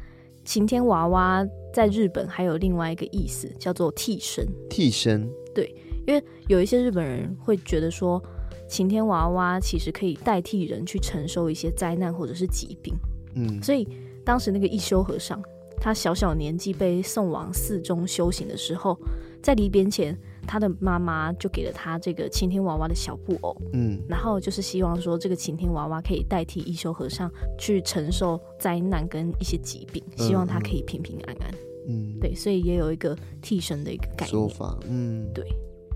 [0.44, 1.46] 晴天娃娃。
[1.80, 4.46] 在日本还有另外一个意思，叫做替身。
[4.70, 5.74] 替身，对，
[6.06, 8.22] 因为有一些日本人会觉得说，
[8.68, 12.94] 晴天娃娃其实可以代替人去承受一些灾难或者是疾病。
[13.34, 13.88] 嗯，所以
[14.26, 15.42] 当时那个一休和尚，
[15.80, 19.00] 他小小年纪被送往寺中修行的时候，
[19.42, 20.14] 在离别前，
[20.46, 31.69] 他的妈妈就给了他这个晴天娃娃的小布偶，嗯，然后就是希望说这个晴天娃娃可以代替一休和尚去承受灾难跟一些疾病，希望他可以平平安安，嗯，
[32.20, 35.46] 对，所以也有一个替身的一个概念说法，嗯，对。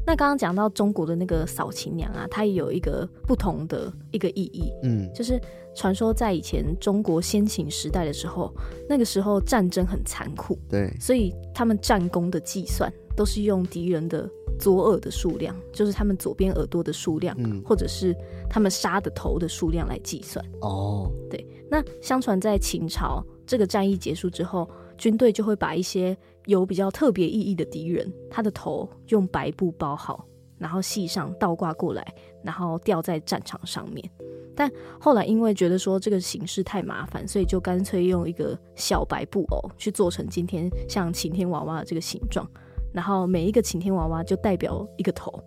[0.06, 5.40] 那刚刚讲到中国的那个扫琴娘啊，它也有一个不同的一个意义，嗯，就是
[5.76, 8.54] 传说在以前中国先秦时代的时候，
[8.90, 14.30] 那个时候战争很残酷，对，所以他们战功的计算都是用敌人的。
[14.60, 18.16] 左耳的数量，就是他们左边耳朵的数量，嗯，或者是
[18.48, 20.46] 他们杀的头的数量来计算。
[20.62, 21.46] 哦，对。
[21.70, 24.70] 那相传在秦朝，这个战役结束之后，
[25.04, 30.26] 军队就会把一些有比较特别意义的敌人，他的头用白布包好，
[30.58, 34.10] 然后系上倒挂过来，然后吊在战场上面。
[34.56, 42.50] 但后来因为觉得说这个形式太麻烦，所以就干脆用一个小白布偶去做成今天像晴天娃娃的这个形状。
[42.94, 45.38] 然后每一个晴天娃娃就代表一个头、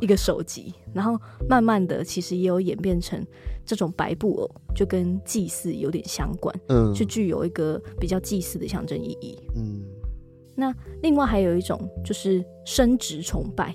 [0.00, 1.18] 一个首级，然后
[1.48, 3.24] 慢慢的其实也有演变成
[3.64, 9.82] 这种白布偶，就跟祭祀有点相关，嗯，就具有一个比较祭祀的象征意义，嗯。
[10.56, 13.74] 那另外还有一种就是生殖崇拜，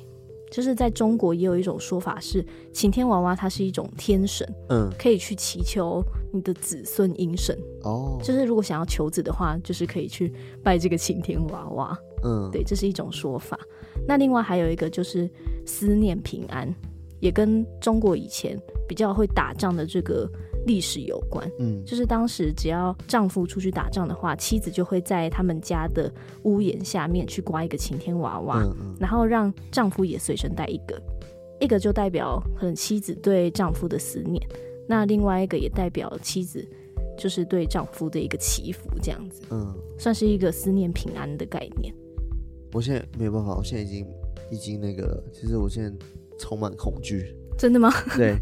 [0.50, 12.00] 就是在中国也有一种说法是晴天娃娃它是一种天神，嗯，可以去祈求你的子孙阴神，哦，就是如果想要求子的话，就是可以去拜这个晴天娃娃。
[12.24, 13.60] 嗯，对，这是一种说法。
[14.08, 15.30] 那另外还有一个就是
[15.66, 16.74] 思念平安，
[17.20, 20.28] 也跟中国以前比较会打仗的这个
[20.66, 21.50] 历史有关。
[21.60, 26.12] 嗯，就是当时只要丈夫出去打仗的话，妻子就会在他们家的
[26.44, 31.00] 屋檐下面去挂一个晴天娃娃，嗯嗯，然后让丈夫也随身带一个，
[31.60, 34.42] 一个就代表可能妻子对丈夫的思念，
[34.88, 36.66] 那另外一个也代表妻子
[37.18, 41.94] 就是对丈夫的一个祈福，这样子，嗯，算是一个思念平安的概念。
[42.72, 44.06] 我现在没有办法，我现在已经
[44.52, 45.24] 已经那个了。
[45.34, 45.92] 其实我现在
[46.38, 47.36] 充满恐惧。
[47.58, 47.92] 真的吗？
[48.16, 48.38] 对，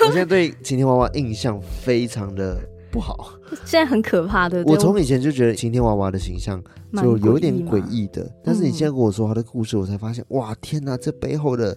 [0.00, 2.58] 我现在对晴天娃娃印象非常的
[2.90, 3.34] 不好。
[3.66, 4.64] 现在很可怕的。
[4.64, 6.62] 对，我从以前就觉得晴天娃娃的形象
[6.96, 11.76] 就有点诡异的，但是你现在跟我说他的故事，我才发现，嗯、哇，天哪，这背后的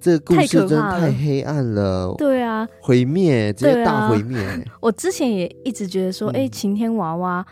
[0.00, 2.14] 这个故事真的太黑暗了。
[2.16, 4.38] 对啊，毁灭，直接大毁灭。
[4.80, 7.44] 我之前也一直觉得说，哎、嗯，晴天娃娃。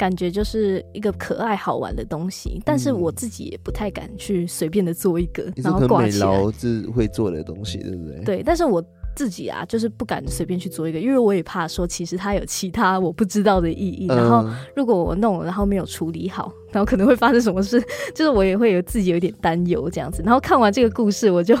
[0.00, 6.52] 感觉就是一个可爱好玩的东西，但是我自己也不太敢去随便的做一个，然后挂起来。
[6.58, 8.24] 是会做的东西，对不对？
[8.24, 8.82] 对，但是我。
[9.16, 14.06] 自己啊，就是不敢随便去做一个，因为我也怕说其实它有其他我不知道的意义。
[14.06, 17.82] 然后如果我弄了，然后没有处理好，然后可能会发生什么事，
[18.14, 20.22] 就是我也会有自己有点担忧这样子。
[20.24, 21.58] 然后看完这个故事，我就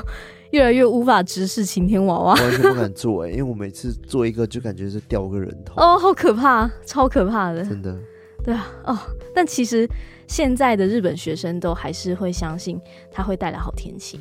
[0.52, 7.94] 越来越无法直视晴天娃娃，完全不敢做哎、欸，因为我每次做一个就感觉是掉个人头哦，好可怕，超可怕的，真的。
[8.42, 8.98] 对啊，哦，
[9.34, 9.88] 但其实
[10.26, 12.80] 现在的日本学生都还是会相信
[13.10, 14.20] 它会带来好天气。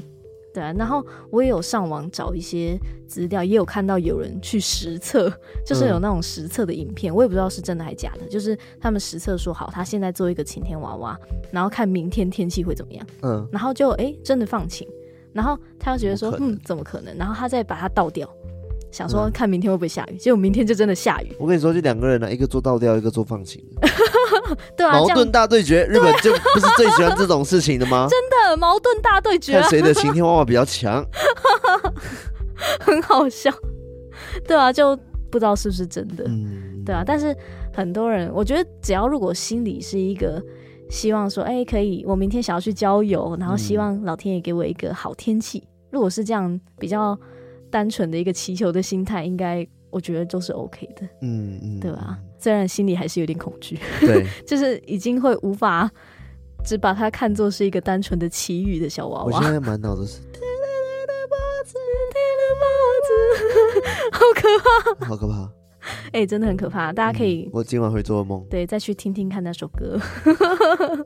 [0.51, 2.75] 对啊，然后我也有上网找一些
[3.07, 5.31] 资料，也有看到有人去实测，
[5.63, 8.27] 就是有那种实测的影片，嗯、我也不知道是真的还是假的。
[8.27, 11.15] 就是他们实测说好，他现在做一个晴天娃娃，
[11.51, 13.05] 然后看明天天气会怎么样。
[13.21, 14.87] 嗯，然后就哎真的放晴，
[15.33, 17.15] 然后他又觉得说嗯怎么可能？
[17.15, 18.27] 然后他再把它倒掉，
[18.91, 21.31] 想说看明天会不会下雨，结果明天就真的下雨。
[21.39, 23.63] 我跟你说，就两个人呢，一个做倒吊，一个做放晴。
[24.75, 28.07] 对啊，矛盾大对决，日本就不是最喜欢这种事情的吗？
[28.11, 31.05] 真的矛盾大对决，看谁的晴天娃娃比较强，
[32.81, 33.53] 很好笑。
[34.47, 34.97] 对啊，就
[35.29, 36.23] 不知道是不是真的。
[36.27, 37.35] 嗯，对啊，但是
[37.73, 40.41] 很多人，我觉得只要如果心里是一个
[40.89, 45.59] 希望说，哎、欸，可以，我明天想要去郊游，然后希望老天爷给我一个好天气。
[45.59, 47.17] 嗯、如果是这样比较
[47.69, 49.67] 单纯的一个祈求的心态，应该。
[49.91, 52.19] 我觉得都是 OK 的，嗯嗯，对吧？
[52.37, 55.89] 虽然心里还是有点恐惧，对， 就是已经会无法
[56.63, 59.25] 只把它看作是一个单纯的祈雨的小娃娃。
[59.25, 60.41] 我现在满脑子是天
[61.07, 61.73] 的脖子，
[62.13, 62.69] 天的脖
[63.07, 63.09] 子，
[64.13, 64.41] 好可
[64.99, 65.51] 怕，好可怕，
[66.11, 66.93] 哎、欸，真的很可怕。
[66.93, 69.99] 大家可以，嗯、我今晚会做梦，对，再去听听看那首歌。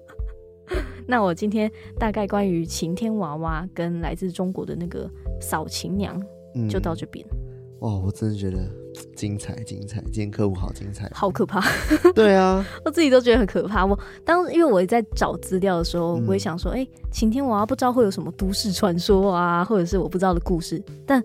[1.08, 5.10] 那我今天大概关于晴天娃娃跟来自中国的那个
[5.40, 6.22] 扫晴娘，
[6.70, 7.26] 就到这边。
[7.32, 7.40] 嗯
[7.80, 8.60] 哦，我真的觉得
[9.14, 11.62] 精彩精彩，今天客户好精彩，好可怕。
[12.16, 13.86] 对啊，我自己都觉得很可怕。
[13.86, 21.22] 我当因为我在找资料的时候，嗯、我也想说，哎、欸，晴天娃娃不知道会有什么都市传说啊，或者是我不知道的故事，但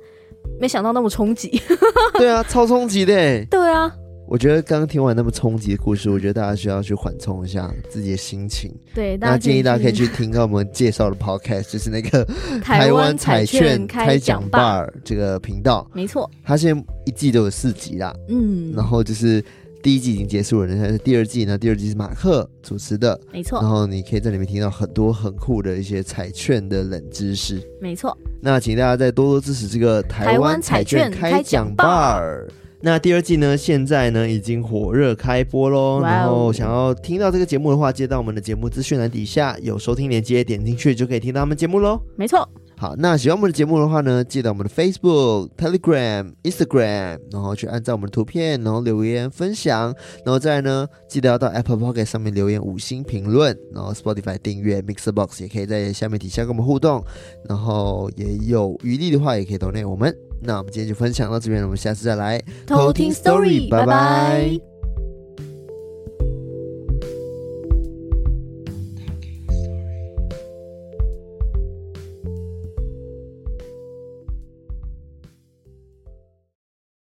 [0.58, 1.62] 没想到那么冲击。
[2.18, 3.44] 对啊，超冲击的。
[3.44, 3.94] 对啊。
[4.28, 8.70] 我觉得刚刚听完那么冲击的故事，我觉得大家需要去缓冲一下自己的心情。
[8.94, 12.22] 对，那建议大家可以去听看我们介绍的 podcast，就是那个
[12.62, 15.90] 台湾彩券开奖 bar 这个频道。
[15.94, 18.14] 没错，它现在一季都有四集啦。
[18.28, 19.42] 嗯，然后就是
[19.82, 21.56] 第一季已经结束了，现在是第二季呢。
[21.56, 23.58] 第二季是马克主持的，没错。
[23.62, 27.62] 然后你可以在里面听到很多很酷的一些彩券的冷知识。
[27.80, 28.14] 没错。
[28.42, 32.46] 那请大家再多多支持这个台湾彩券开奖 bar。
[32.80, 33.56] 那第二季呢？
[33.56, 35.96] 现在呢已经火热开播喽。
[35.96, 42.00] Wow 然后想要听到这个节目的话，接到我们的节目资讯栏底下有收听链接，点进去就可以听到我们节目喽。
[42.16, 42.48] 没错。
[42.76, 49.92] 好，那喜欢我们的节目的话呢，记得我们的 Facebook、Telegram、Instagram，然后去按照我们的图片，然后留言分享，
[50.24, 57.04] 然后再来呢，记得要到 Apple p o c k e t 上面留言五星评论，然后 Spotify 订阅 Mixer Box 也可以在下面底下跟我们互动，
[57.48, 60.14] 然后也有余力的话也可以 donate 我们。
[60.40, 62.42] 那我们今天就分享到这边了，我们下次再来。
[62.66, 64.77] 偷听 story，拜拜。